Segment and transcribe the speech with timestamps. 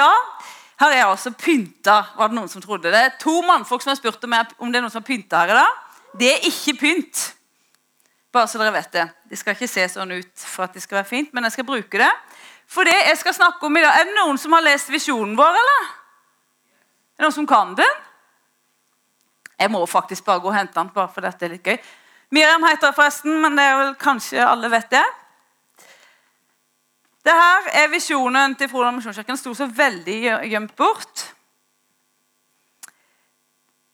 [0.00, 0.10] ja,
[0.80, 2.92] her er altså pynta, var det noen som trodde.
[2.92, 5.52] Det to mannfolk som har spurt om, om det er noen som har pynta her
[5.52, 5.82] i dag.
[6.20, 7.24] Det er ikke pynt.
[8.32, 9.06] Bare så dere vet det.
[9.30, 11.68] Det skal ikke se sånn ut for at det skal være fint, men jeg skal
[11.68, 12.10] bruke det.
[12.70, 15.34] For det jeg skal snakke om i dag, Er det noen som har lest visjonen
[15.38, 15.88] vår, eller?
[15.90, 17.96] Er det noen som kan den?
[19.60, 21.76] Jeg må faktisk bare gå og hente den, bare for dette er litt gøy.
[22.30, 25.04] Miriam heter jeg forresten, men det er vel kanskje alle vet det.
[27.24, 29.28] Det her er visjonen til Frodal misjonskirke.
[29.28, 31.26] Den sto så veldig gjemt bort.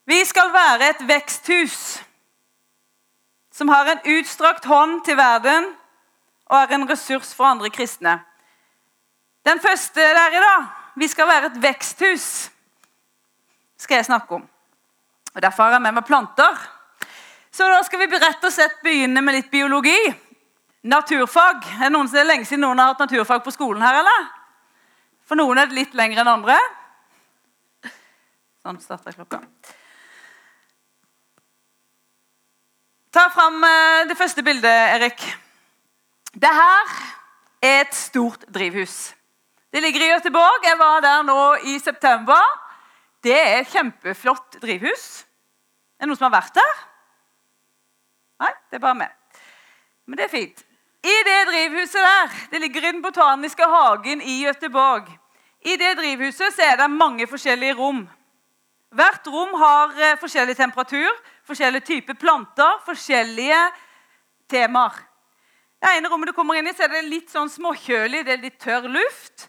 [0.07, 2.03] Vi skal være et veksthus
[3.57, 5.73] som har en utstrakt hånd til verden
[6.47, 8.19] og er en ressurs for andre kristne.
[9.47, 12.51] Den første der i dag Vi skal være et veksthus,
[13.77, 14.49] skal jeg snakke om.
[15.35, 16.57] Og Derfor har jeg med meg planter.
[17.53, 19.99] Så da skal vi rett og slett begynne med litt biologi.
[20.87, 21.65] Naturfag.
[21.77, 24.29] Er det, noen, som er lenge siden noen har hatt naturfag på skolen her, eller?
[25.27, 26.59] For noen er det litt lengre enn andre.
[28.63, 29.41] Sånn starter klokka.
[33.15, 35.23] Ta fram eh, det første bildet, Erik.
[36.37, 36.95] Det her
[37.65, 39.15] er et stort drivhus.
[39.73, 40.67] Det ligger i Göteborg.
[40.69, 41.41] Jeg var der nå
[41.73, 42.43] i september.
[43.25, 45.25] Det er et kjempeflott drivhus.
[45.97, 46.79] Er det noen som har vært der?
[48.45, 49.41] Nei, det er bare meg.
[50.07, 50.63] Men det er fint.
[51.07, 55.07] I det drivhuset der Det ligger i den botaniske hagen i Gøteborg.
[55.63, 58.09] I det drivhuset er det mange forskjellige rom.
[58.91, 61.11] Hvert rom har eh, forskjellig temperatur,
[61.47, 63.61] forskjellige typer planter, forskjellige
[64.51, 64.99] temaer.
[65.83, 68.43] Det ene rommet du kommer inn i, så er det litt sånn småkjølig, det er
[68.43, 69.49] litt tørr luft.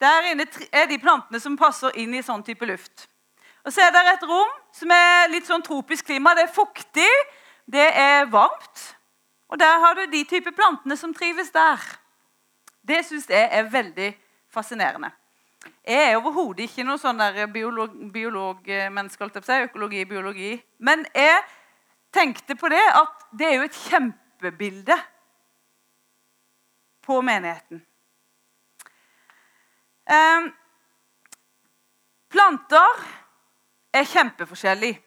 [0.00, 3.08] Der inne er de plantene som passer inn i sånn type luft.
[3.64, 6.34] Og Så er det et rom som er litt sånn tropisk klima.
[6.34, 7.10] Det er fuktig,
[7.66, 8.97] det er varmt.
[9.48, 11.80] Og der har du de type plantene som trives der.
[12.88, 14.10] Det syns jeg er veldig
[14.52, 15.10] fascinerende.
[15.86, 17.20] Jeg er overhodet ikke noe sånn
[17.52, 20.52] biolog-menneske, biolog si, økologi, biologi.
[20.78, 21.40] Men jeg
[22.14, 24.96] tenkte på det at det er jo et kjempebilde
[27.04, 27.82] på menigheten.
[30.08, 30.48] Um,
[32.32, 33.02] planter
[33.92, 35.00] er kjempeforskjellige.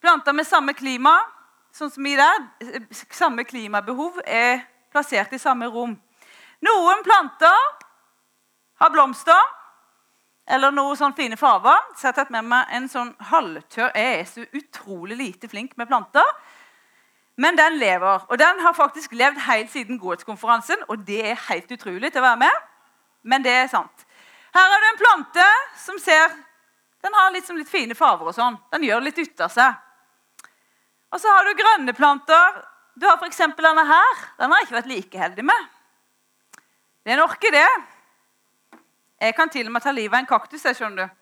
[0.00, 1.18] Planter med samme klima,
[1.80, 2.44] sånn som i der,
[3.14, 5.94] samme klimabehov, er plassert i samme rom.
[6.66, 7.62] Noen planter
[8.80, 9.56] har blomster
[10.50, 11.78] eller noen sånn fine farger.
[11.94, 15.76] Så jeg har tatt med meg en sånn halvtørr Jeg er så utrolig lite flink
[15.78, 16.26] med planter.
[17.40, 18.26] Men den lever.
[18.28, 20.82] Og den har faktisk levd helt siden godhetskonferansen.
[20.88, 22.64] Og det er helt utrolig til å være med.
[23.22, 24.06] Men det er sant.
[24.52, 26.32] Her er det en plante som ser
[27.00, 28.58] Den har liksom litt fine farger og sånn.
[28.74, 29.78] Den gjør litt ut av seg.
[31.10, 32.60] Og så har du grønne planter.
[32.94, 33.42] Du har f.eks.
[33.58, 34.20] denne her.
[34.38, 35.70] Den har jeg ikke vært like heldig med.
[37.02, 37.66] Det er en orkidé.
[39.20, 40.64] Jeg kan til og med ta livet av en kaktus.
[40.64, 41.16] jeg skjønner du.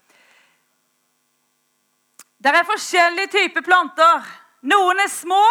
[2.39, 4.27] Det er forskjellige typer planter.
[4.63, 5.43] Noen er små,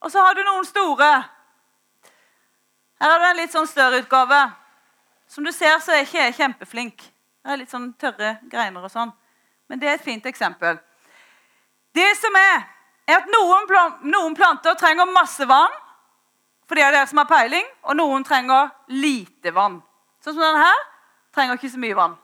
[0.00, 1.10] og så har du noen store.
[3.00, 4.40] Her har du en litt sånn større utgave.
[5.30, 7.04] Som du ser, så er ikke jeg kjempeflink.
[7.44, 9.12] Jeg er litt sånn tørre greiner og sånn.
[9.70, 10.78] Men det er et fint eksempel.
[11.94, 12.66] Det som er,
[13.06, 13.68] er at noen,
[14.08, 15.72] noen planter trenger masse vann,
[16.64, 19.82] for det er dere som har peiling, og noen trenger lite vann.
[20.24, 20.84] Sånn som denne her
[21.34, 22.16] trenger ikke så mye vann.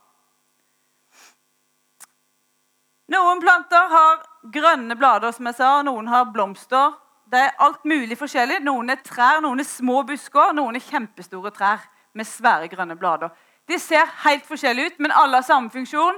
[3.10, 4.20] Noen planter har
[4.54, 6.94] grønne blader, som jeg sa, og noen har blomster.
[7.30, 8.60] Det er alt mulig forskjellig.
[8.64, 11.84] Noen er trær, noen er små busker, noen er kjempestore trær
[12.16, 13.34] med svære, grønne blader.
[13.68, 16.16] De ser helt forskjellige ut, men alle har samme funksjon.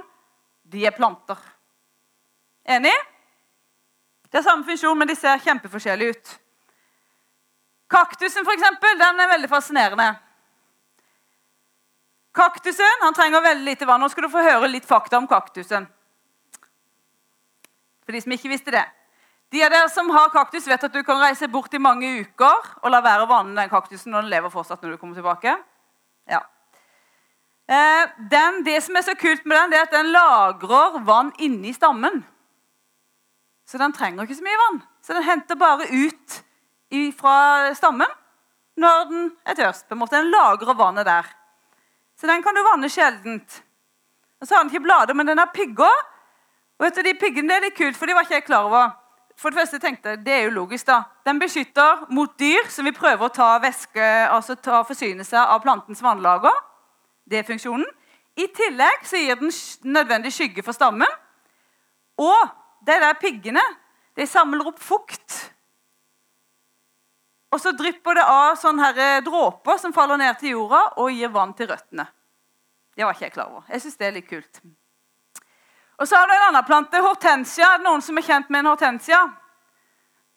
[0.63, 1.41] De er planter.
[2.63, 2.93] Enig?
[4.33, 6.29] De har samme funksjon, men de ser kjempeforskjellige ut.
[7.93, 10.07] Kaktusen for eksempel, den er veldig fascinerende.
[12.33, 14.01] Kaktusen han trenger veldig lite vann.
[14.01, 15.85] Nå skal du få høre litt fakta om kaktusen.
[18.01, 18.87] For de som ikke visste det.
[19.53, 22.73] De av dere som har kaktus, vet at du kan reise bort i mange uker
[22.81, 25.53] og la være å vanne den kaktusen når den lever fortsatt når du kommer tilbake.
[26.25, 26.41] Ja.
[27.69, 31.29] Eh, den, det som er så kult med den, det er at den lagrer vann
[31.37, 32.23] inni stammen.
[33.65, 34.81] Så den trenger ikke så mye vann.
[35.03, 36.41] Så den henter bare ut
[37.17, 38.09] fra stammen
[38.77, 39.87] når den er tørst.
[39.87, 40.17] på en måte.
[40.17, 41.29] Den lagrer vannet der.
[42.17, 43.63] Så den kan du vanne sjeldent.
[44.41, 46.01] Og så har den ikke blader, men den har pigger.
[46.79, 48.67] Og vet du, de piggene det er litt kult, for de var ikke jeg klar
[48.67, 48.91] over.
[49.39, 50.85] For det første tenkte jeg, Det er jo logisk.
[50.85, 51.03] da.
[51.25, 55.61] Den beskytter mot dyr som vil prøve å ta væske, altså ta forsyne seg av
[55.61, 56.53] plantens vannlager.
[57.29, 57.85] Det er funksjonen.
[58.37, 59.51] I tillegg så gir den
[59.83, 61.07] nødvendig skygge for stammen.
[62.17, 62.49] Og
[62.85, 63.63] de der piggene
[64.17, 65.39] de samler opp fukt.
[67.53, 71.53] Og så drypper det av sånne dråper som faller ned til jorda og gir vann
[71.57, 72.07] til røttene.
[72.93, 73.67] Det var ikke jeg klar over.
[73.69, 74.61] Jeg syns det er litt kult.
[76.01, 77.73] Og så har du en annen plante, hortensia.
[77.73, 79.21] Er det noen som er kjent med en hortensia?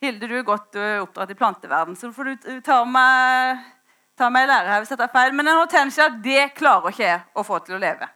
[0.04, 3.62] Hilde, du er godt oppdratt i planteverden, så får du ta meg,
[4.16, 5.32] ta meg i lære her hvis jeg tar feil.
[5.32, 8.08] Men en hortensia det klarer ikke jeg å få til å leve.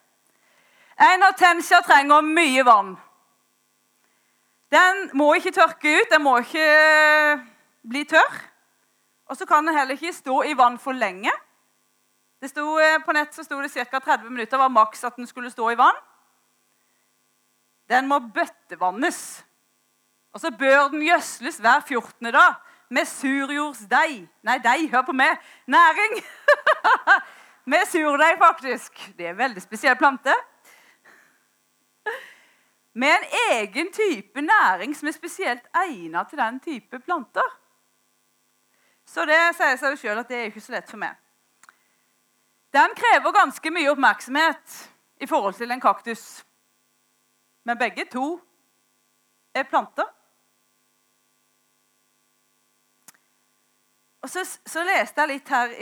[1.00, 2.92] En hortensia trenger mye vann.
[4.70, 6.66] Den må ikke tørke ut, den må ikke
[7.90, 8.36] bli tørr.
[9.30, 11.32] Og så kan den heller ikke stå i vann for lenge.
[12.46, 13.98] Stod, eh, på nett så sto det ca.
[13.98, 15.98] 30 minutter var maks at den skulle stå i vann.
[17.90, 19.44] Den må bøttevannes.
[20.32, 22.32] Og så bør den gjødsles hver 14.
[22.32, 22.54] dag
[22.90, 24.28] med surjordsdeig.
[24.42, 25.38] Nei, deig, hør på meg.
[25.66, 26.22] Næring.
[27.70, 29.12] med surdeig, faktisk.
[29.18, 30.34] Det er en veldig spesiell plante.
[32.92, 37.56] Med en egen type næring som er spesielt egnet til den type planter.
[39.06, 41.16] Så det sier seg jo sjøl at det er ikke så lett for meg.
[42.74, 44.76] Den krever ganske mye oppmerksomhet
[45.22, 46.44] i forhold til en kaktus.
[47.66, 48.40] Men begge to
[49.54, 50.06] er planter.
[54.22, 55.74] Og så, så leste jeg litt her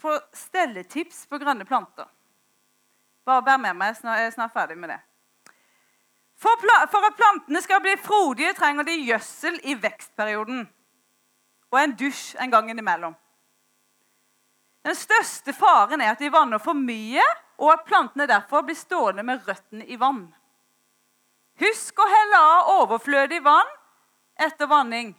[0.00, 2.08] på stelletips på grønne planter.
[3.26, 5.00] Bare bær med meg, jeg er snart ferdig med det.
[6.40, 10.62] For, for at plantene skal bli frodige, trenger de gjødsel i vekstperioden.
[11.70, 13.14] Og en dusj en gang innimellom.
[14.84, 17.24] Den største faren er at de vanner for mye,
[17.60, 20.30] og at plantene derfor blir stående med røttene i vann.
[21.60, 23.68] Husk å helle av overflødig vann
[24.40, 25.12] etter vanning.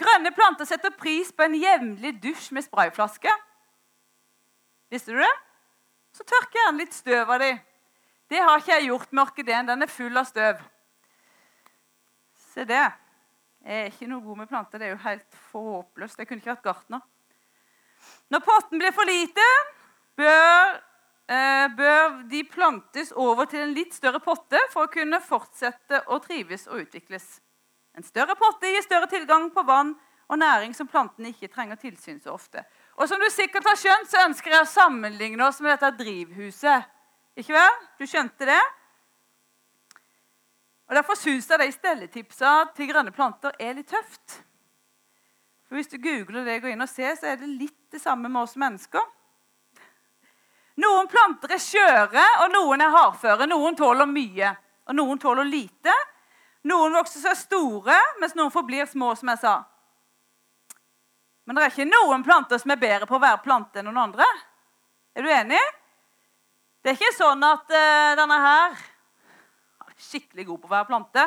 [0.00, 3.34] Grønne planter setter pris på en jevnlig dusj med sprayflaske.
[4.88, 5.34] Visste du det?
[6.16, 7.60] Så tørker gjerne litt støv av dem.
[8.32, 9.66] Det har ikke jeg gjort med orkideen.
[9.68, 10.60] Den er full av støv.
[12.54, 12.84] Se det.
[13.60, 14.80] Jeg er ikke noe god med planter.
[14.80, 16.16] Det er jo helt håpløst.
[16.16, 17.02] Jeg kunne ikke vært gartner.
[18.32, 19.44] Når potten blir for lite,
[20.16, 20.72] bør,
[21.28, 26.18] eh, bør, de plantes over til en litt større potte for å kunne fortsette å
[26.24, 27.28] trives og utvikles.
[27.92, 29.92] En større potte gir større tilgang på vann
[30.32, 32.64] og næring som plantene ikke trenger tilsyn så ofte.
[32.96, 36.88] Og som du sikkert har skjønt, så ønsker jeg å sammenligne oss med dette drivhuset.
[37.38, 37.76] Ikke vel?
[37.98, 38.60] Du skjønte det?
[40.90, 44.42] Og Derfor syns jeg de stelletipsa til grønne planter er litt tøft.
[45.64, 48.02] For Hvis du googler det og går inn og ser, så er det litt det
[48.02, 49.06] samme med oss mennesker.
[50.82, 53.48] Noen planter er skjøre, og noen er hardføre.
[53.48, 54.52] Noen tåler mye,
[54.88, 55.94] og noen tåler lite.
[56.68, 59.54] Noen vokser seg store, mens noen forblir små, som jeg sa.
[61.44, 64.04] Men det er ikke noen planter som er bedre på å være plante enn noen
[64.04, 64.28] andre.
[65.16, 65.62] Er du enig?
[66.82, 68.72] Det er ikke sånn at uh, denne her
[69.86, 71.26] er skikkelig god på være plante,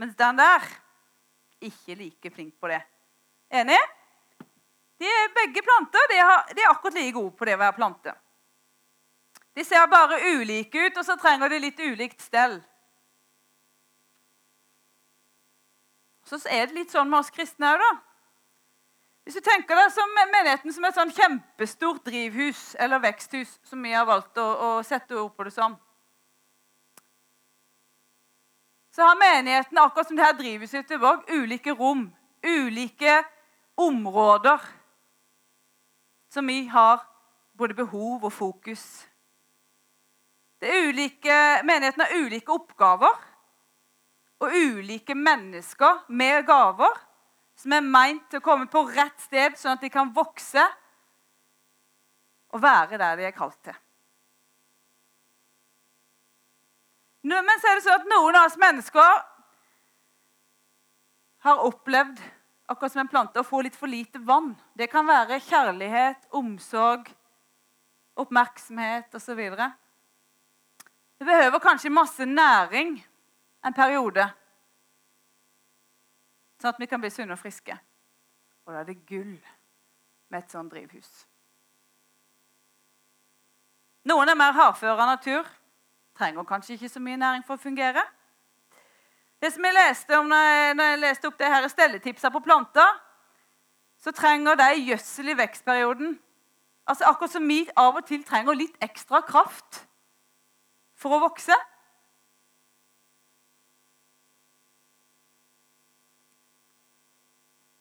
[0.00, 0.64] mens den der
[1.62, 2.80] ikke like flink på det.
[3.52, 3.80] Enig?
[5.02, 7.76] De er begge planter de er, de er akkurat like gode på det å være
[7.76, 8.14] plante.
[9.52, 12.56] De ser bare ulike ut, og så trenger de litt ulikt stell.
[16.24, 17.90] Så er det litt sånn med oss kristne òg, da.
[19.22, 23.92] Hvis du tenker deg som menigheten som et sånn kjempestort drivhus eller veksthus, som vi
[23.94, 25.76] har valgt å, å sette ord på det som,
[28.92, 32.08] så har menigheten akkurat som det her drivhuset i Våg, ulike rom,
[32.44, 33.22] ulike
[33.80, 34.66] områder
[36.32, 37.00] som vi har
[37.56, 38.82] både behov og fokus.
[40.62, 43.16] Ulike, menigheten har ulike oppgaver
[44.42, 47.00] og ulike mennesker med gaver
[47.62, 50.64] som er meint til å komme på rett sted, sånn at de kan vokse
[52.52, 53.76] og være der de er kalt til.
[57.22, 59.20] Men så er det sånn at noen av oss mennesker
[61.46, 62.18] har opplevd
[62.72, 64.52] akkurat som en plante, å få litt for lite vann.
[64.74, 67.08] Det kan være kjærlighet, omsorg,
[68.18, 69.40] oppmerksomhet osv.
[71.18, 72.96] Det behøver kanskje masse næring
[73.62, 74.26] en periode,
[76.62, 77.76] sånn at vi kan bli sunne og friske.
[78.66, 79.34] Og da er det gull
[80.30, 81.10] med et sånt drivhus.
[84.08, 85.46] Noen er mer hardføre av natur,
[86.18, 88.02] trenger kanskje ikke så mye næring for å fungere.
[89.42, 92.42] Det som jeg leste om når jeg, når jeg leste opp det her stelletipsa på
[92.42, 92.98] planter,
[94.02, 96.16] så trenger de gjødsel i vekstperioden.
[96.86, 99.84] Altså Akkurat som vi av og til trenger litt ekstra kraft
[100.98, 101.54] for å vokse.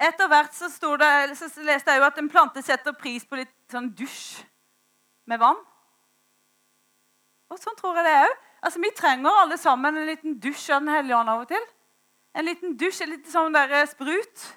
[0.02, 3.54] Etter hvert så, det, så leste jeg jo at en plante setter pris på litt
[3.70, 4.42] sånn dusj
[5.30, 5.60] med vann.
[7.52, 8.40] Og sånn tror jeg det òg.
[8.62, 11.68] Altså, Vi trenger alle sammen en liten dusj av Den hellige ånd av og til.
[12.34, 14.48] En liten dusj, en liten sånn der sprut.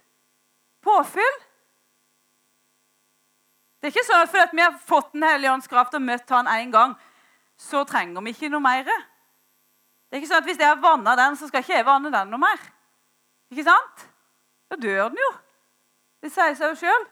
[0.85, 1.37] Påfyll.
[3.81, 6.31] Det er ikke sånn at fordi vi har fått Den hellige ånds kraft og møtt
[6.33, 6.95] Han én gang,
[7.61, 8.89] så trenger vi ikke noe mer.
[8.89, 12.13] Det er ikke sånn at Hvis jeg har vanna den, så skal ikke jeg vanne
[12.15, 12.69] den noe mer.
[13.53, 14.09] Ikke sant?
[14.75, 15.33] Da dør den jo.
[16.25, 17.05] Det sier seg jo sjøl.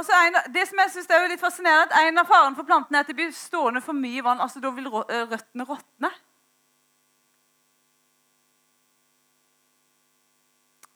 [0.00, 0.16] Så
[0.54, 3.10] det som jeg synes er litt fascinerende, at en av farene for plantene er at
[3.10, 4.40] det blir stående for mye vann.
[4.40, 6.10] altså Da vil røttene råtne.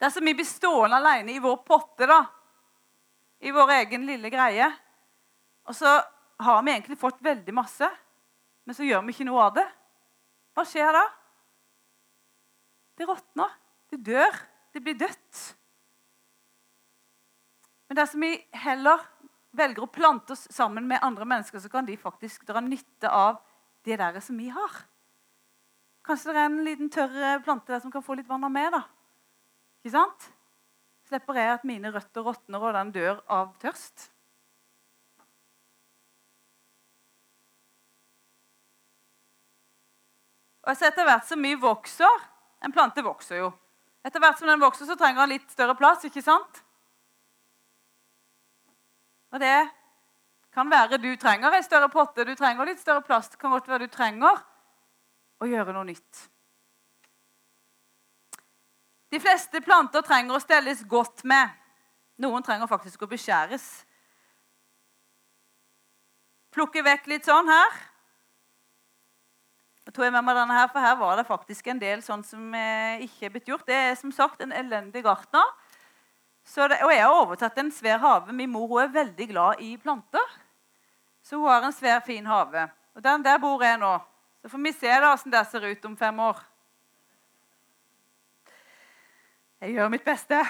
[0.00, 2.23] Dersom vi blir stående alene i vår potte, da,
[3.45, 4.71] i vår egen lille greie,
[5.69, 5.99] og så
[6.45, 7.88] har vi egentlig fått veldig masse,
[8.64, 9.67] men så gjør vi ikke noe av det,
[10.55, 11.05] hva skjer da?
[12.95, 13.51] Det råtner.
[13.91, 14.41] Det dør.
[14.75, 15.43] Det blir dødt.
[17.89, 18.33] Men dersom vi
[18.65, 19.03] heller
[19.55, 23.39] velger å plante oss sammen med andre mennesker, så kan de faktisk dra nytte av
[23.87, 24.81] det der som vi har.
[26.05, 28.73] Kanskje det er en liten tørr plante der som kan få litt vann av meg.
[28.75, 28.83] da.
[29.85, 30.27] Ikke sant?
[31.09, 34.11] Slipper jeg at mine røtter råtner og den dør av tørst?
[40.65, 42.23] Og så Etter hvert som vi vokser
[42.64, 43.50] En plante vokser jo.
[44.04, 46.04] Etter hvert som den vokser, så trenger den litt større plass.
[46.04, 46.61] ikke sant?
[49.35, 49.56] Og det
[50.54, 53.28] kan være du trenger en større potte, du trenger litt større plass.
[53.33, 54.38] Det kan godt være du trenger
[55.42, 56.28] å gjøre noe nytt.
[59.11, 61.50] De fleste planter trenger å stelles godt med.
[62.23, 63.66] Noen trenger faktisk å beskjæres.
[66.54, 67.83] Plukke vekk litt sånn her.
[69.85, 72.23] Jeg tror jeg med meg denne her, for Her var det faktisk en del sånn
[72.25, 73.67] som eh, ikke er blitt gjort.
[73.69, 75.45] Det er som sagt en elendig gartner.
[76.45, 78.33] Det, og jeg har overtatt en svær hage.
[78.37, 80.33] Min mor er veldig glad i planter.
[81.25, 82.64] Så hun har en svær, fin hage.
[82.97, 83.93] Og den der bor jeg nå.
[84.43, 86.43] Så får vi se da hvordan det ser ut om fem år.
[89.64, 90.41] Jeg gjør mitt beste.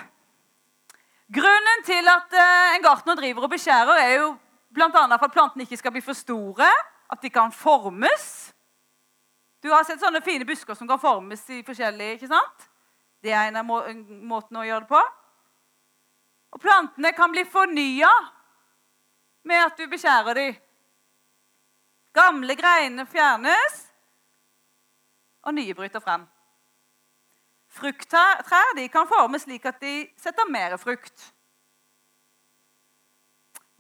[1.35, 4.35] Grunnen til at eh, en gartner driver og beskjærer, er jo
[4.75, 4.91] bl.a.
[4.91, 6.71] for at plantene ikke skal bli for store,
[7.11, 8.54] at de kan formes.
[9.65, 12.67] Du har sett sånne fine busker som kan formes i forskjellige, ikke sant?
[13.25, 13.79] Det er en av må
[14.29, 14.99] måtene å gjøre det på.
[16.53, 18.11] Og plantene kan bli fornya
[19.49, 20.59] med at du beskjærer dem.
[22.15, 23.79] Gamle greiner fjernes,
[25.49, 26.27] og nye bryter frem.
[27.75, 28.45] Frukttrær
[28.93, 31.25] kan formes slik at de setter mer frukt.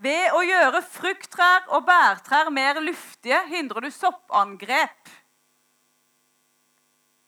[0.00, 5.12] Ved å gjøre frukttrær og bærtrær mer luftige hindrer du soppangrep.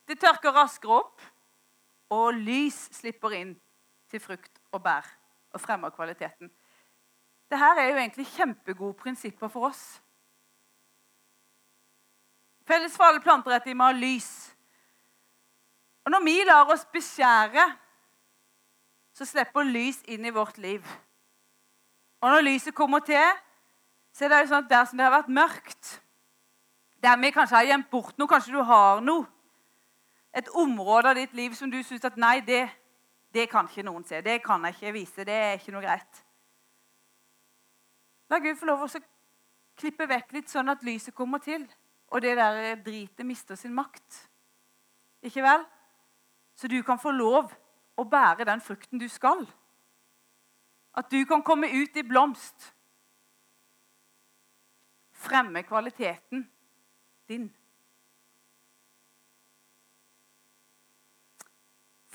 [0.07, 1.23] Det tørker raskere opp,
[2.15, 3.57] og lys slipper inn
[4.11, 5.07] til frukt og bær
[5.57, 6.51] og fremmer kvaliteten.
[7.51, 9.83] Dette er jo egentlig kjempegode prinsipper for oss.
[12.67, 14.31] Felles for alle planter er at de må ha lys.
[16.07, 17.67] Og når vi lar oss beskjære,
[19.15, 20.83] så slipper lys inn i vårt liv.
[22.23, 23.23] Og når lyset kommer til,
[24.13, 25.89] så er det jo sånn at der som det har vært mørkt
[27.05, 29.27] Der vi kanskje har gjemt bort noe, kanskje du har noe
[30.37, 32.67] Et område av ditt liv som du syns at nei, det,
[33.33, 34.21] det kan ikke noen se.
[34.25, 35.25] Det kan jeg ikke vise.
[35.25, 36.23] Det er ikke noe greit.
[38.31, 38.91] La Gud få lov å
[39.77, 41.65] klippe vekk litt, sånn at lyset kommer til,
[42.13, 44.23] og det der dritet mister sin makt.
[45.25, 45.65] Ikke vel?
[46.57, 47.53] så du kan få lov
[47.97, 49.45] å bære den frukten du skal.
[50.97, 52.73] At du kan komme ut i blomst.
[55.13, 56.47] Fremme kvaliteten
[57.29, 57.51] din.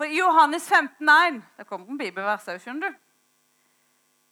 [0.02, 2.96] For i Johannes 15,1 Det kommer en bibelvers òg, skjønner du.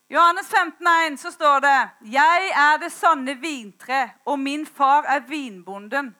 [0.09, 6.15] Johannes 15,1 så står det 'Jeg er det sanne vintre, og min far er vinbonden'.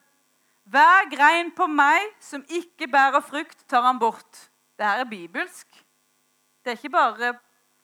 [0.70, 4.50] Hver grein på meg som ikke bærer frukt, tar han bort.
[4.78, 5.66] Det her er bibelsk.
[6.64, 7.38] Det er ikke bare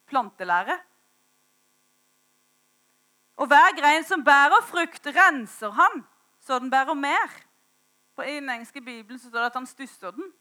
[0.07, 0.79] plantelære.
[3.37, 6.07] Og hver grein som bærer frukt, renser han,
[6.41, 7.29] så den bærer mer.
[8.17, 10.33] På den engelske bibelen så står det at han stusser den.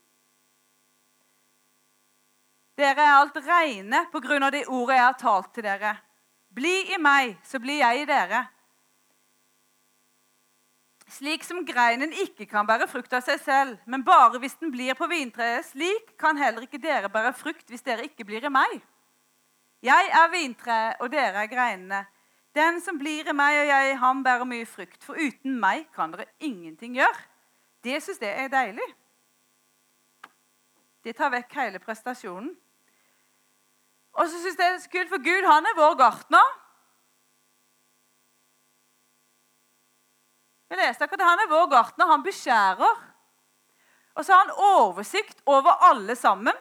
[2.75, 5.93] Dere er alt reine på grunn av de ordet jeg har talt til dere.
[6.55, 8.41] Bli i meg, så blir jeg i dere.
[11.15, 14.97] Slik som greinen ikke kan bære frukt av seg selv, men bare hvis den blir
[14.99, 18.81] på vintreet, slik kan heller ikke dere bære frukt hvis dere ikke blir i meg.
[19.85, 22.01] Jeg er vintreet, og dere er greinene.
[22.55, 25.03] Den som blir i meg og jeg i ham, bærer mye frukt.
[25.03, 27.25] For uten meg kan dere ingenting gjøre.
[27.83, 28.87] Det syns jeg er deilig.
[31.05, 32.55] Det tar vekk hele prestasjonen.
[34.15, 36.53] Og så syns jeg det er så kult, for Gud han er vår gartner.
[40.69, 42.07] Vi leste akkurat Han er vår gartner.
[42.09, 43.01] Han beskjærer.
[44.15, 46.55] Og så har han oversikt over alle sammen.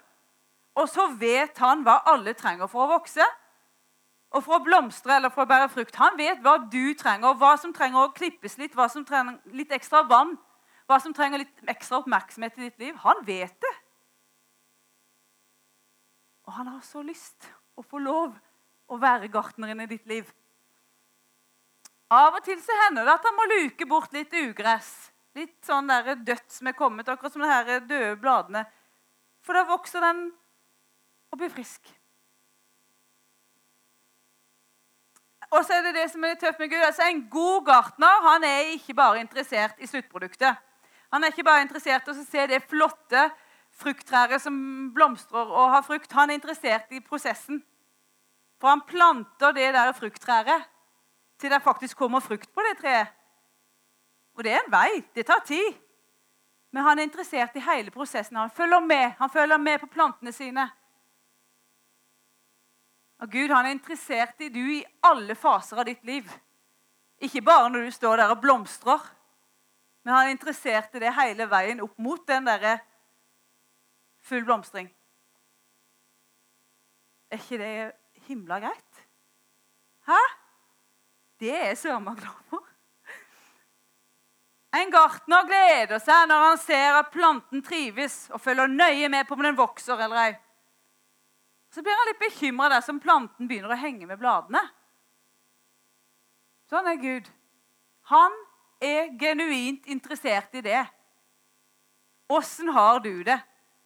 [0.74, 3.26] Og så vet han hva alle trenger for å vokse.
[4.34, 5.94] Og for å blomstre eller for å bære frukt.
[6.02, 9.70] Han vet hva du trenger, hva som trenger å klippes litt, hva som trenger litt
[9.72, 10.34] ekstra vann,
[10.90, 12.98] hva som trenger litt ekstra oppmerksomhet i ditt liv.
[13.06, 13.74] Han vet det.
[16.44, 18.34] Og han har så lyst å få lov
[18.92, 20.28] å være gartneren i ditt liv.
[22.12, 24.92] Av og til så hender det at han må luke bort litt ugress.
[25.34, 28.64] Litt sånn der dødt som er kommet, akkurat som de her døde bladene.
[29.44, 30.28] For da vokser den
[31.32, 31.88] og blir frisk.
[35.50, 36.82] Og så er det det som er litt tøft med Gud.
[36.82, 40.60] Altså En god gartner han er ikke bare interessert i sluttproduktet.
[41.14, 43.28] Han er ikke bare interessert i å se det flotte
[43.78, 44.56] frukttreet som
[44.94, 46.12] blomstrer og har frukt.
[46.12, 47.62] Han er interessert i prosessen.
[48.60, 50.70] For han planter det der frukttreet
[51.40, 53.10] til det faktisk kommer frukt på det treet.
[54.34, 55.02] Og det er en vei.
[55.14, 55.74] Det tar tid.
[56.74, 58.36] Men han er interessert i hele prosessen.
[58.36, 60.70] Han følger med Han følger med på plantene sine.
[63.22, 66.26] Og Gud han er interessert i du i alle faser av ditt liv.
[67.22, 69.00] Ikke bare når du står der og blomstrer,
[70.04, 72.74] men han er interessert i det hele veien opp mot den derre
[74.24, 74.88] full blomstring.
[77.30, 77.74] Er ikke det
[78.28, 79.02] himla greit?
[80.08, 80.20] Hæ?
[81.40, 82.62] Det er jeg søren glad for.
[84.74, 89.36] En gartner gleder seg når han ser at planten trives og følger nøye med på
[89.36, 90.32] om den vokser eller ei.
[91.70, 94.62] Så blir han litt bekymra dersom planten begynner å henge med bladene.
[96.70, 97.30] Sånn er Gud.
[98.10, 98.34] Han
[98.82, 100.84] er genuint interessert i det.
[102.30, 103.38] Åssen har du det?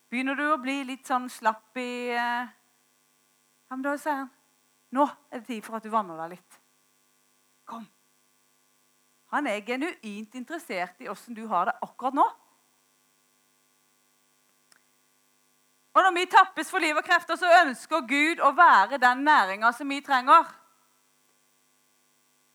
[0.09, 2.49] Begynner du å bli litt sånn slapp i eh,
[3.69, 4.35] Ja, men da sier han
[4.97, 6.59] nå er det tid for at du vanner deg litt.
[7.69, 7.85] Kom.
[9.35, 12.25] Han er genuint interessert i åssen du har det akkurat nå.
[15.93, 19.73] Og Når vi tappes for liv og krefter, så ønsker Gud å være den næringa
[19.75, 20.47] som vi trenger.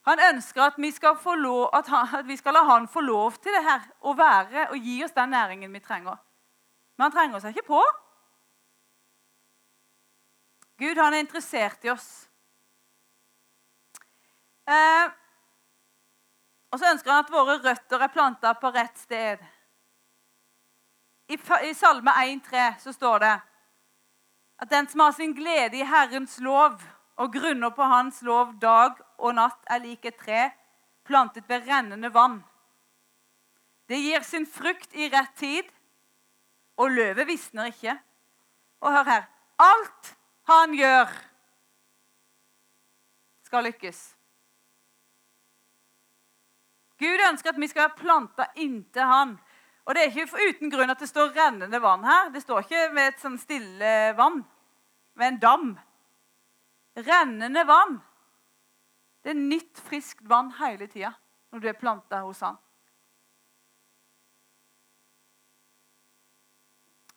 [0.08, 0.92] Han ønsker at vi,
[1.38, 4.70] lov, at, han, at vi, skal la han få lov til det her, å være
[4.72, 6.18] og gi oss den næringen vi trenger.
[6.96, 7.82] Men han trenger seg ikke på.
[10.82, 12.10] Gud han er interessert i oss.
[14.70, 15.10] Eh,
[16.74, 19.42] og så ønsker han at våre røtter er planta på rett sted.
[21.30, 21.38] I,
[21.70, 23.34] i Salme 1,3 så står det
[24.64, 26.82] at den som har sin glede i Herrens lov
[27.22, 30.50] og grunner på Hans lov dag og natt, er lik et tre
[31.06, 32.40] plantet ved rennende vann.
[33.90, 35.70] Det gir sin frukt i rett tid
[36.78, 37.96] og løvet visner ikke.
[38.84, 39.30] Og hør her
[39.62, 40.16] alt
[40.50, 41.12] han gjør,
[43.48, 44.02] skal lykkes.
[47.00, 49.36] Gud ønsker at vi skal være planta inntil han.
[49.86, 52.30] Og Det er ikke uten grunn at det står rennende vann her.
[52.32, 54.44] Det står ikke ved et sånn stille vann,
[55.20, 55.74] ved en dam.
[56.96, 57.98] Rennende vann.
[59.24, 61.14] Det er nytt, friskt vann hele tida
[61.54, 62.58] når du er planta hos han.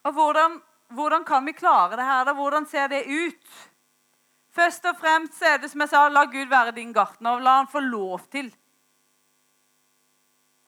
[0.07, 0.61] Og hvordan,
[0.95, 2.25] hvordan, kan vi klare det her?
[2.25, 2.35] da?
[2.35, 3.57] Hvordan ser det ut?
[4.55, 7.43] Først og fremst er det som jeg sa, la Gud være din gartner.
[7.43, 8.53] La han få lov til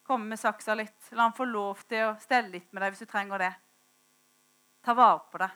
[0.08, 1.10] komme med saksa litt.
[1.12, 3.50] La han få lov til å stelle litt med deg hvis du trenger det.
[4.84, 5.50] Ta vare på det.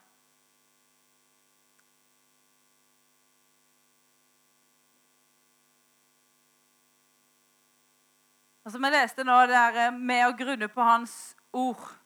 [8.63, 11.17] Og som jeg leste nå, det er med å grunne på Hans
[11.51, 12.02] ord.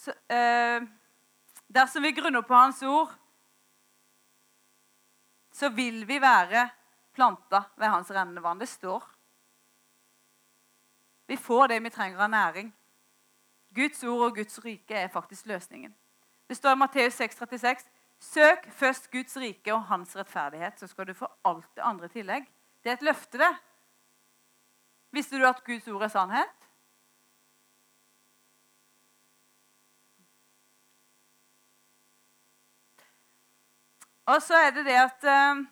[0.00, 0.82] Så, eh,
[1.70, 3.10] Dersom vi grunner på Hans ord,
[5.52, 6.64] så vil vi være
[7.14, 8.58] planta ved Hans rennende vann.
[8.58, 9.04] Det står.
[11.30, 12.72] Vi får det vi trenger av næring.
[13.74, 15.94] Guds ord og Guds rike er faktisk løsningen.
[16.48, 17.86] Det står i Matteus 6,36.:
[18.18, 22.16] Søk først Guds rike og hans rettferdighet, så skal du få alt det andre i
[22.18, 22.50] tillegg.
[22.82, 23.52] Det er et løfte, det.
[25.12, 26.59] Visste du at Guds ord er sannhet?
[34.30, 35.62] Og så er det det at eh,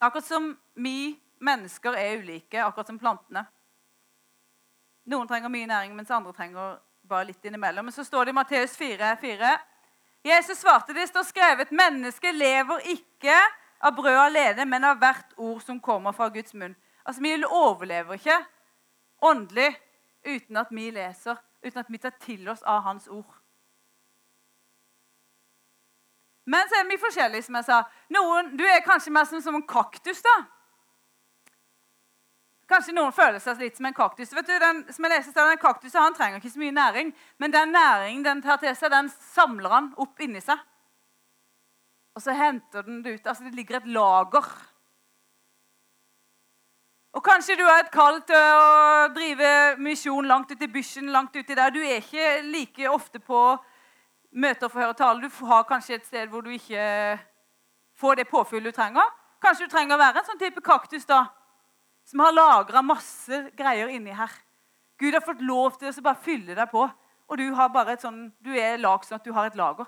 [0.00, 3.44] akkurat som vi mennesker er ulike, akkurat som plantene
[5.08, 6.74] Noen trenger mye næring, mens andre trenger
[7.08, 7.86] bare litt innimellom.
[7.88, 9.52] Men så står det i Matteus 4, 4.
[10.28, 13.38] Jesus svarte det står skrevet mennesket lever ikke
[13.80, 16.76] av brød alene, men av hvert ord som kommer fra Guds munn.
[17.08, 18.36] Altså, Vi overlever ikke
[19.24, 19.70] åndelig
[20.26, 23.37] uten at vi leser, uten at vi tar til oss av Hans ord.
[26.48, 27.82] Men så er vi forskjellige, som jeg sa.
[28.14, 30.22] Noen, du er kanskje mer som, som en kaktus.
[30.24, 30.36] da.
[32.68, 34.32] Kanskje noen føler seg litt som en kaktus.
[34.36, 37.52] Vet du, den, som jeg leser, den Kaktusen han trenger ikke så mye næring, men
[37.54, 40.60] den næringen den tar til seg, den samler han opp inni seg.
[42.16, 43.30] Og så henter den det ut.
[43.30, 44.50] Altså, Det ligger et lager.
[47.16, 51.36] Og Kanskje du har et kall til å drive misjon langt ut i bysjen, langt
[51.36, 51.72] uti der.
[51.72, 53.40] Du er ikke like ofte på
[54.30, 55.24] møter for å høre tale.
[55.24, 57.18] Du har kanskje et sted hvor du ikke
[57.98, 59.08] får det påfyllet du trenger.
[59.42, 61.24] Kanskje du trenger å være en sånn type kaktus da,
[62.08, 64.32] som har lagra masse greier inni her.
[64.98, 66.88] Gud har fått lov til å bare fylle deg på.
[67.28, 69.86] Og du, har bare et sånn, du er lag sånn at du har et lager.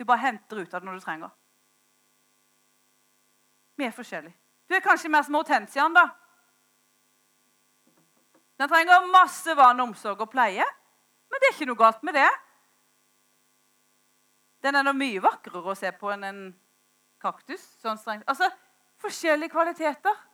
[0.00, 1.34] Du bare henter ut av det når du trenger.
[3.78, 4.34] Vi er forskjellige.
[4.68, 6.08] Du er kanskje mer som hortensiaen, da.
[8.58, 10.64] Den trenger masse vann, omsorg og pleie.
[11.28, 12.28] Men det er ikke noe galt med det.
[14.62, 16.40] Den er nå mye vakrere å se på enn en
[17.22, 17.62] kaktus.
[17.82, 18.22] Sånn.
[18.26, 18.48] Altså,
[19.02, 20.24] forskjellige kvaliteter.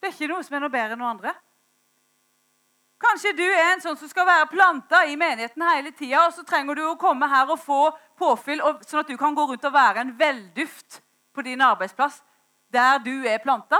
[0.00, 1.34] Det er ikke noe som er noe bedre enn noe andre.
[3.04, 6.44] Kanskje du er en sånn som skal være planta i menigheten hele tida, og så
[6.46, 7.80] trenger du å komme her og få
[8.20, 11.02] påfyll, sånn at du kan gå rundt og være en velduft
[11.34, 12.22] på din arbeidsplass
[12.74, 13.78] der du er planta,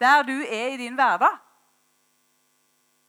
[0.00, 1.38] der du er i din hverdag.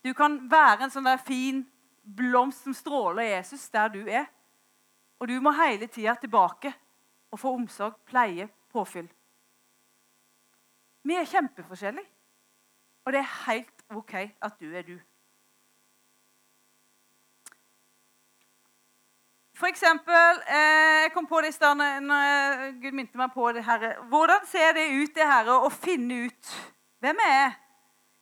[0.03, 1.63] Du kan være en sånn der fin
[2.03, 4.25] blomst som stråler Jesus der du er.
[5.23, 6.67] Og du må hele tida tilbake
[7.31, 9.07] og få omsorg, pleie, påfyll.
[11.07, 12.09] Vi er kjempeforskjellige.
[13.05, 14.97] Og det er helt OK at du er du.
[19.55, 23.63] For eksempel, eh, Jeg kom på det i stad når Gud minte meg på det
[23.63, 24.03] her.
[24.11, 26.53] Hvordan ser det ut det her, å finne ut
[26.99, 27.59] hvem jeg er?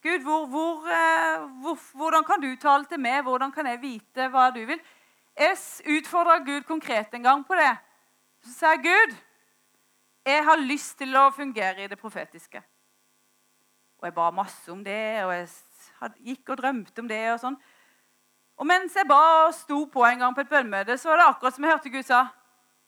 [0.02, 3.24] Gud, hvor, hvor, eh, hvor, hvordan kan du tale til meg?
[3.24, 4.82] Hvordan kan jeg vite hva du vil?
[5.38, 5.58] Jeg
[5.98, 7.72] utfordra Gud konkret en gang på det.
[8.44, 9.16] Så sa jeg, Gud,
[10.26, 12.62] jeg har lyst til å fungere i det profetiske.
[14.02, 15.48] Og jeg ba masse om det, og jeg
[16.26, 17.22] gikk og drømte om det.
[17.34, 17.58] Og sånn.
[18.58, 21.28] Og mens jeg ba og sto på en gang på et bønnemøte, så var det
[21.30, 22.28] akkurat som jeg hørte Gud sa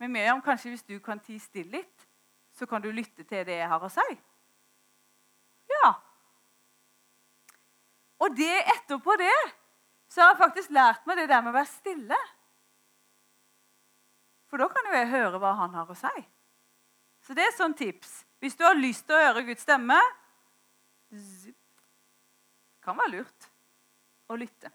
[0.02, 2.08] Men Miriam, kanskje hvis du kan tie stille litt,
[2.54, 4.16] så kan du lytte til det jeg har å si?
[5.70, 5.94] Ja.
[8.20, 9.32] Og det etterpå det
[10.14, 12.18] så har jeg faktisk lært meg det der med å være stille.
[14.46, 16.26] For da kan jo jeg høre hva han har å si.
[17.26, 18.20] Så det er sånn tips.
[18.38, 19.98] Hvis du har lyst til å høre Guds stemme,
[22.84, 23.48] kan være lurt
[24.30, 24.70] å lytte.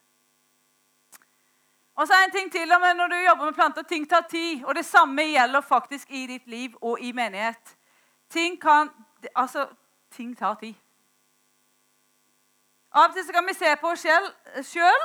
[1.99, 4.65] Og så er en ting til om Når du jobber med planter, ting tar tid.
[4.65, 7.77] Og det samme gjelder faktisk i ditt liv og i menighet.
[8.31, 8.91] Ting kan
[9.35, 9.69] Altså,
[10.11, 10.75] ting tar tid.
[12.95, 14.05] Av og til kan vi se på oss
[14.71, 15.01] sjøl,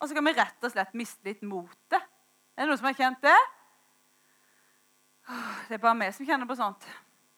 [0.00, 2.02] og så kan vi rett og slett miste litt motet.
[2.56, 3.36] Er det noen som har kjent det?
[5.68, 6.84] Det er bare vi som kjenner på sånt.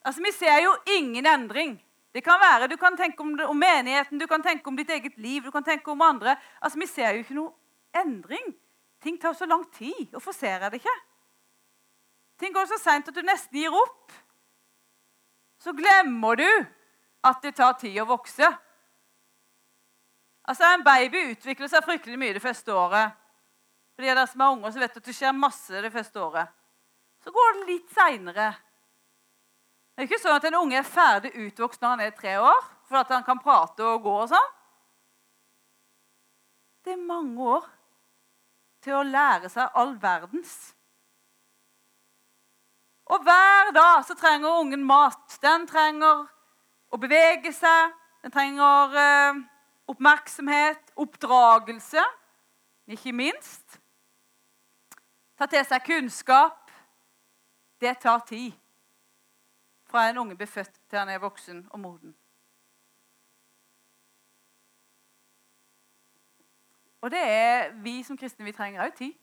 [0.04, 1.78] Altså, Vi ser jo ingen endring.
[2.12, 5.18] Det kan være, Du kan tenke om, om, menigheten, du kan tenke om ditt eget
[5.18, 6.36] liv, du kan tenke om andre.
[6.62, 7.52] Altså, Vi ser jo ikke noe
[7.94, 8.54] endring.
[9.00, 10.10] Ting tar så lang tid.
[10.10, 10.98] Hvorfor ser jeg det ikke?
[12.38, 14.12] Ting går så seint at du nesten gir opp.
[15.58, 16.66] Så glemmer du
[17.24, 18.46] at det tar tid å vokse.
[20.48, 23.16] Altså, En baby utvikler seg fryktelig mye det første året.
[23.92, 26.22] For de av dere som er unger, så vet at det skjer masse det første
[26.22, 26.54] året.
[27.24, 28.52] Så går det litt seinere.
[29.92, 32.60] Det er ikke sånn at en unge er ferdig utvokst når han er tre år,
[32.86, 34.54] for at han kan prate og gå og sånn.
[36.86, 37.66] Det er mange år
[38.86, 40.54] til å lære seg all verdens.
[43.10, 45.36] Og hver dag så trenger ungen mat.
[45.42, 46.24] Den trenger
[46.88, 47.92] å bevege seg.
[48.22, 49.42] Den trenger eh,
[49.88, 52.02] oppmerksomhet, oppdragelse,
[52.86, 53.80] ikke minst.
[55.38, 56.64] Ta til seg kunnskap.
[57.80, 58.52] Det tar tid
[59.88, 62.16] fra en unge blir født til han er voksen og moden.
[67.00, 69.14] Og det er vi som kristne vi trenger òg tid.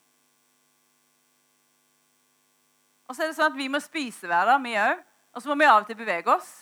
[3.06, 5.04] Og så er det sånn at Vi må spise hver dag, vi òg.
[5.36, 6.54] Og så må vi av og til bevege oss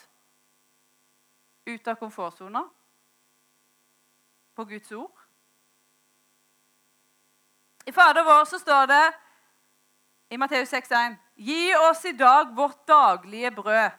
[1.69, 2.65] ut av komfortsona
[4.55, 5.19] på Guds ord.
[7.85, 9.03] I Fader vår så står det
[10.29, 13.91] i Matteus 6,1.: Gi oss i dag vårt daglige brød.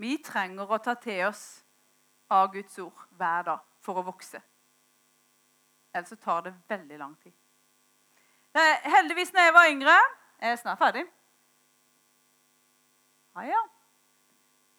[0.00, 1.64] Vi trenger å ta til oss
[2.30, 4.40] av Guds ord hver dag for å vokse.
[5.92, 7.34] Ellers så tar det veldig lang tid.
[8.94, 9.96] Heldigvis når jeg var yngre
[10.40, 11.04] Jeg er snart ferdig.
[13.36, 13.60] Ja, ja.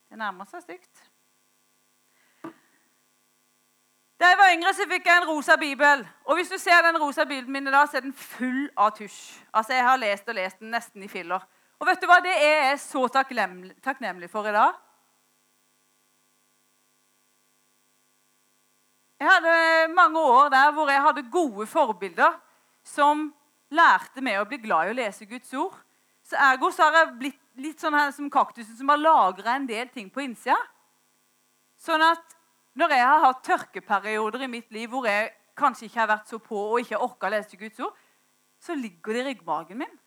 [0.10, 1.11] Det nærmer seg stygt.
[4.22, 6.04] Da jeg var yngre, så fikk jeg en rosa bibel.
[6.30, 8.92] Og hvis du ser den rosa bibelen min i dag, så er den full av
[8.94, 9.40] tusj.
[9.50, 11.42] Altså, Jeg har lest og lest den nesten i filler.
[11.80, 12.20] Og vet du hva?
[12.22, 14.76] Det er jeg så takknemlig, for i dag.
[19.20, 22.38] Jeg hadde mange år der hvor jeg hadde gode forbilder
[22.84, 23.32] som
[23.74, 25.74] lærte meg å bli glad i å lese Guds ord.
[26.22, 29.66] Så ergo så har jeg blitt litt sånn her som kaktusen som har lagra en
[29.66, 30.58] del ting på innsida.
[31.82, 32.38] Sånn at
[32.78, 36.40] når jeg har hatt tørkeperioder i mitt liv hvor jeg kanskje ikke har vært så
[36.42, 37.98] på og ikke orka å lese Guds ord,
[38.62, 39.98] så ligger det i ryggmagen min.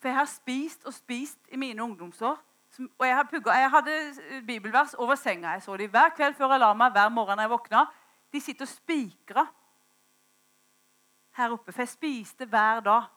[0.00, 2.38] For jeg har spist og spist i mine ungdomsår.
[2.98, 3.96] Og jeg, pugget, jeg hadde
[4.46, 5.52] bibelvers over senga.
[5.54, 7.82] Jeg så dem hver kveld før jeg la meg, hver morgen når jeg våkna.
[8.32, 9.50] De sitter og spikrer
[11.36, 11.72] her oppe.
[11.72, 13.10] For jeg spiste hver dag.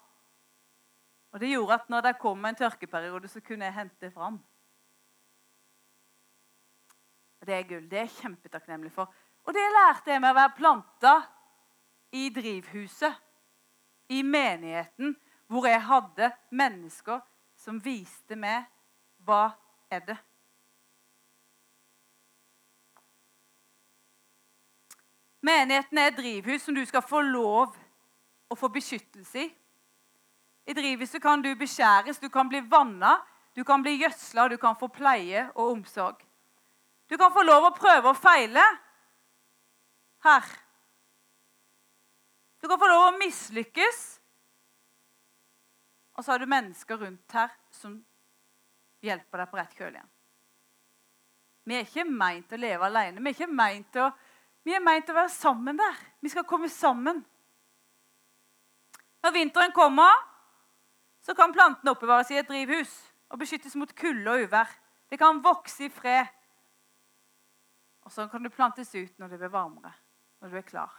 [1.32, 4.38] Og Det gjorde at når det kom en tørkeperiode, så kunne jeg hente fram.
[7.46, 7.90] Og Det er gull.
[7.90, 9.12] Det er jeg kjempetakknemlig for.
[9.46, 11.12] Og det lærte jeg med å være planta
[12.18, 13.20] i drivhuset,
[14.10, 15.14] i menigheten,
[15.46, 17.22] hvor jeg hadde mennesker
[17.62, 18.66] som viste meg
[19.30, 19.54] hva
[19.94, 20.18] er det.
[25.46, 27.78] Menigheten er et drivhus som du skal få lov
[28.50, 29.52] å få beskyttelse i.
[30.66, 33.20] I drivhuset kan du beskjæres, du kan bli vanna,
[33.54, 36.26] du kan bli gjødsla, du kan få pleie og omsorg.
[37.10, 38.64] Du kan få lov å prøve og feile
[40.26, 40.52] her.
[42.62, 44.04] Du kan få lov å mislykkes.
[46.16, 47.98] Og så har du mennesker rundt her som
[49.06, 50.12] hjelper deg på rett kjøl igjen.
[51.66, 53.22] Vi er ikke meint å leve alene.
[53.22, 54.10] Vi er ikke meint å,
[54.66, 56.00] vi er meint å være sammen der.
[56.22, 57.24] Vi skal komme sammen.
[59.26, 60.14] Når vinteren kommer,
[61.26, 62.92] så kan plantene oppbevares i et drivhus
[63.34, 64.70] og beskyttes mot kulde og uvær.
[65.10, 66.30] Det kan vokse i fred.
[68.06, 69.94] Og så kan det plantes ut når det blir varmere,
[70.42, 70.94] når du er klar.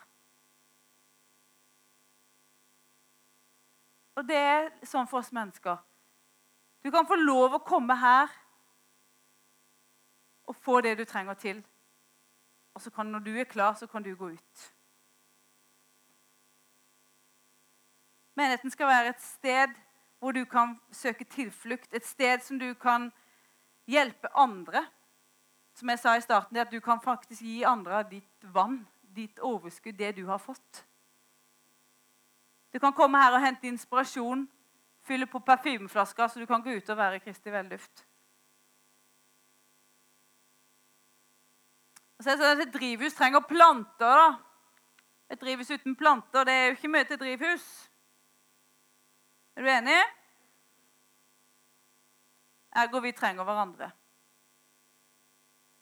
[4.17, 5.79] Og det er sånn for oss mennesker.
[6.83, 8.33] Du kan få lov å komme her
[10.47, 11.63] og få det du trenger til.
[12.77, 14.65] Og så kan, når du er klar, så kan du gå ut.
[18.37, 19.77] Menigheten skal være et sted
[20.21, 21.93] hvor du kan søke tilflukt.
[21.95, 23.11] Et sted som du kan
[23.89, 24.85] hjelpe andre.
[25.77, 28.81] Som jeg sa i starten, at du kan faktisk gi andre ditt vann,
[29.17, 30.87] ditt overskudd, det du har fått.
[32.73, 34.47] Du kan komme her og hente inspirasjon,
[35.05, 38.07] fylle på parfymeflasker, så du kan gå ut og være Kristi velduft.
[42.17, 44.17] Og så er det sånn at Et drivhus trenger planter.
[44.17, 44.39] da.
[45.29, 47.67] Et drivhus uten planter det er jo ikke mye til drivhus.
[49.57, 50.01] Er du enig?
[52.77, 53.91] Ergo vi trenger hverandre.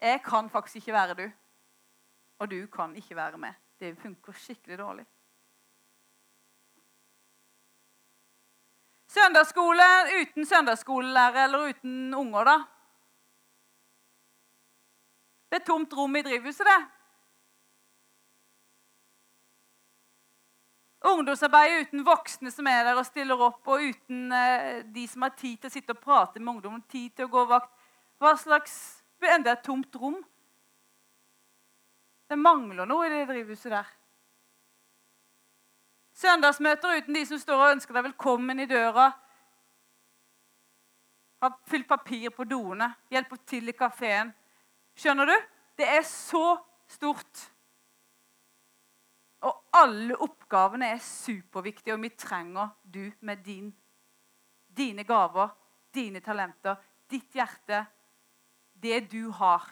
[0.05, 1.31] Jeg kan faktisk ikke være du,
[2.39, 3.53] og du kan ikke være med.
[3.79, 5.05] Det funker skikkelig dårlig.
[9.07, 9.83] Søndagsskole
[10.21, 12.57] uten søndagsskolelærer eller uten unger, da?
[15.49, 16.81] Det er tomt rom i drivhuset, det.
[21.05, 25.33] Ungdomsarbeid uten voksne som er der og stiller opp, og uten eh, de som har
[25.37, 27.73] tid til å sitte og prate med ungdommen, tid til å gå vakt.
[28.21, 30.17] Hva slags Enda et tomt rom.
[32.29, 33.87] Det mangler noe i det drivhuset der.
[36.15, 39.09] Søndagsmøter uten de som står og ønsker deg velkommen i døra.
[41.43, 44.31] Har fylt papir på doene, hjelper til i kafeen.
[44.95, 45.35] Skjønner du?
[45.75, 46.55] Det er så
[46.87, 47.43] stort.
[49.45, 53.67] Og alle oppgavene er superviktige, og vi trenger du med din,
[54.71, 55.51] dine gaver,
[55.93, 56.79] dine talenter,
[57.11, 57.83] ditt hjerte,
[58.81, 59.63] det du har.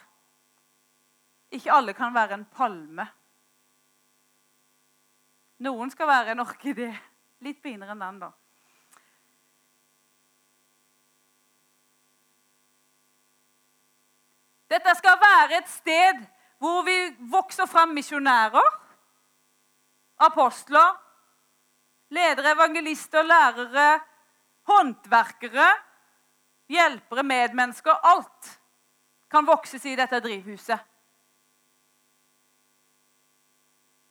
[1.54, 3.06] Ikke alle kan være en palme.
[5.64, 6.90] Noen skal være en orkidé.
[7.44, 8.32] Litt finere enn den, da.
[14.74, 16.24] Dette skal være et sted
[16.64, 16.96] hvor vi
[17.30, 18.80] vokser fram misjonærer
[20.24, 20.96] apostler,
[22.10, 24.00] ledere, evangelister, lærere,
[24.70, 25.70] håndverkere,
[26.70, 28.00] hjelpere, medmennesker.
[28.04, 28.60] Alt
[29.34, 30.80] kan vokses i dette drivhuset.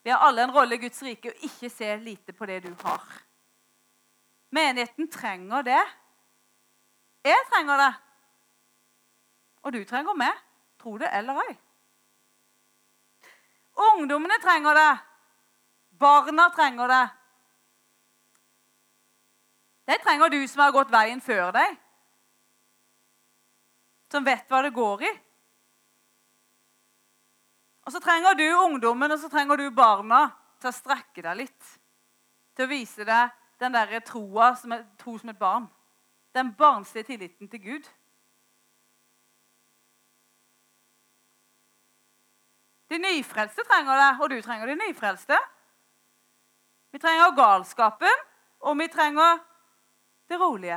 [0.03, 2.73] Vi har alle en rolle i Guds rike og ikke se lite på det du
[2.83, 3.05] har.
[4.51, 5.83] Menigheten trenger det.
[7.25, 7.93] Jeg trenger det.
[9.63, 10.43] Og du trenger meg.
[10.83, 11.55] Tro det eller ei.
[13.93, 14.91] Ungdommene trenger det.
[16.03, 17.05] Barna trenger det.
[19.87, 21.79] Det trenger du som har gått veien før deg.
[24.13, 25.13] Som vet hva det går i.
[27.83, 30.27] Og så trenger du ungdommen og så trenger du barna
[30.61, 31.71] til å strekke deg litt.
[32.53, 35.67] Til å vise deg den der troa som er tro som et barn.
[36.37, 37.89] Den barnslige tilliten til Gud.
[42.93, 45.39] De nyfrelste trenger det, og du trenger de nyfrelste.
[46.93, 48.25] Vi trenger galskapen,
[48.69, 49.41] og vi trenger
[50.29, 50.77] det rolige.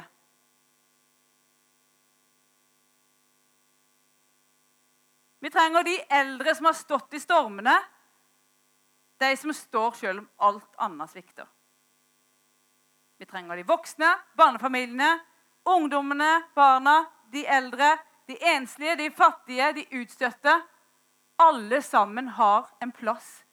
[5.45, 7.75] Vi trenger de eldre som har stått i stormene,
[9.21, 11.45] de som står selv om alt annet svikter.
[13.21, 15.11] Vi trenger de voksne, barnefamiliene,
[15.69, 16.95] ungdommene, barna,
[17.29, 17.91] de eldre,
[18.25, 20.57] de enslige, de fattige, de utstøtte.
[21.37, 23.45] Alle sammen har en plass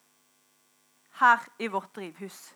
[1.21, 2.55] her i vårt drivhus.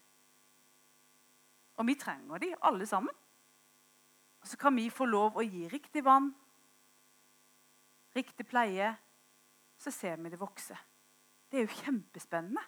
[1.77, 3.13] Og vi trenger de alle sammen.
[4.41, 6.33] Og så kan vi få lov å gi riktig vann,
[8.17, 8.95] riktig pleie,
[9.77, 10.77] så ser vi det vokse.
[11.47, 12.63] Det er jo kjempespennende.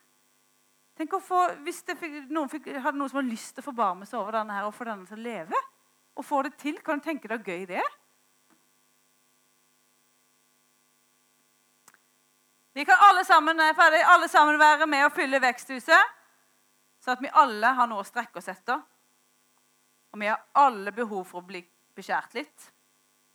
[1.00, 4.08] Tenk å få, Hvis fikk, noen fikk, hadde noen som hadde lyst til å forbarme
[4.08, 5.62] seg over denne her, og få denne til å leve,
[6.20, 7.86] og få det til, kan du tenke deg hvor gøy det?
[12.76, 16.18] Vi kan alle sammen, ferdig, alle sammen være med og fylle veksthuset,
[17.00, 18.80] så at vi alle har noe å strekke oss etter.
[20.12, 21.62] Og vi har alle behov for å bli
[21.96, 22.70] beskjært litt,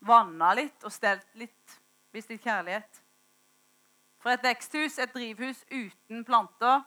[0.04, 1.80] vanna litt og stelt litt,
[2.12, 3.03] vist litt kjærlighet.
[4.24, 6.80] For et veksthus, et drivhus uten planter,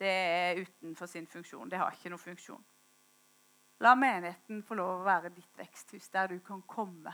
[0.00, 1.68] det er utenfor sin funksjon.
[1.70, 2.62] Det har ikke noen funksjon.
[3.84, 7.12] La menigheten få lov å være ditt veksthus, der du kan komme.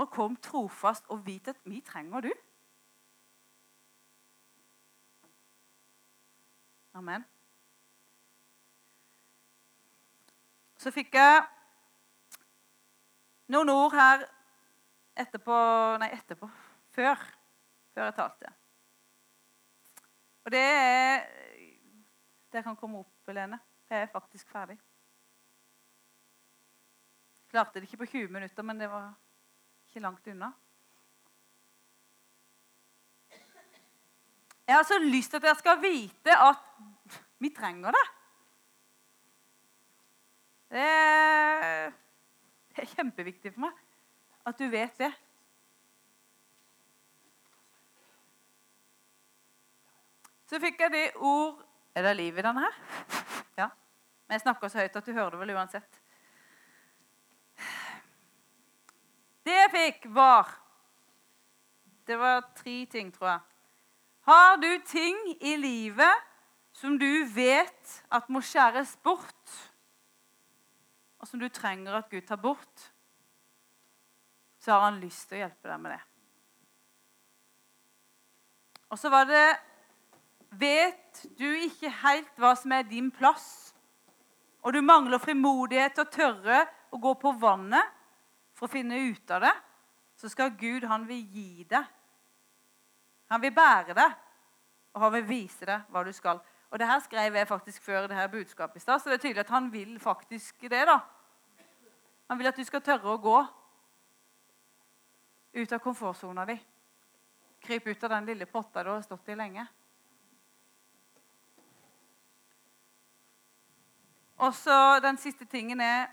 [0.00, 2.30] Og kom trofast og vit at vi trenger du.
[6.96, 7.26] Amen.
[10.80, 11.44] Så fikk jeg
[13.52, 14.24] noen ord her
[15.18, 15.60] etterpå
[16.00, 16.48] Nei, etterpå
[16.98, 17.24] før,
[17.94, 18.52] før jeg talte.
[20.44, 21.26] Og det er
[22.48, 23.58] Det kan komme opp, Lene.
[23.90, 24.78] Jeg er faktisk ferdig.
[27.52, 29.10] Klarte det ikke på 20 minutter, men det var
[29.84, 30.48] ikke langt unna.
[34.66, 38.06] Jeg har så lyst til at dere skal vite at vi trenger det.
[40.72, 41.92] Det er
[42.96, 43.84] kjempeviktig for meg
[44.48, 45.12] at du vet det.
[50.48, 51.60] Så fikk jeg det ord
[51.96, 52.76] Er det liv i denne her?
[53.58, 53.68] Ja.
[54.28, 56.00] Men jeg snakker så høyt at du hører det vel uansett.
[59.42, 60.52] Det jeg fikk, var
[62.06, 63.40] Det var tre ting, tror jeg.
[64.28, 66.24] Har du ting i livet
[66.72, 69.54] som du vet at må skjæres bort,
[71.18, 72.84] og som du trenger at Gud tar bort,
[74.60, 76.00] så har han lyst til å hjelpe deg med det.
[78.88, 79.46] Og så var det
[80.50, 83.74] vet du ikke helt hva som er din plass,
[84.62, 87.94] og du mangler frimodighet til å tørre å gå på vannet
[88.56, 89.54] for å finne ut av det,
[90.18, 91.84] så skal Gud han vil gi deg.
[93.30, 94.16] Han vil bære deg,
[94.96, 96.40] og han vil vise deg hva du skal.
[96.68, 99.24] Og det her skrev jeg faktisk før det her budskapet i stad, så det er
[99.28, 100.84] tydelig at han vil faktisk det.
[100.88, 100.98] da.
[102.28, 103.38] Han vil at du skal tørre å gå
[105.54, 106.58] ut av komfortsona di.
[107.62, 109.64] Kryp ut av den lille potta du har stått i lenge.
[114.38, 116.06] Og så Den siste tingen er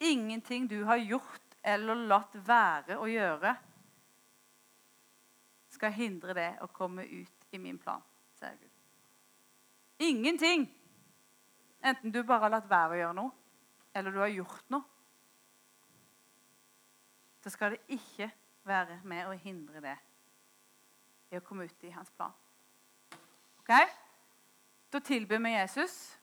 [0.00, 3.54] ingenting du har gjort eller latt være å gjøre,
[5.68, 8.02] skal hindre det å komme ut i min plan,
[8.38, 8.70] sier Gud.
[9.98, 10.64] Ingenting.
[11.82, 13.34] Enten du bare har latt være å gjøre noe,
[13.94, 14.86] eller du har gjort noe.
[17.44, 18.30] Så skal det ikke
[18.66, 19.96] være med å hindre det
[21.30, 22.34] i å komme ut i hans plan.
[23.60, 23.74] Ok?
[24.90, 26.17] Da tilbyr vi Jesus